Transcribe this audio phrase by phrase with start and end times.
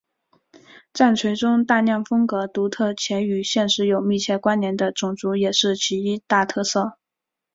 [0.93, 6.97] 战锤中大量风格独特且与现实有密切关联的种族也是其一大特色。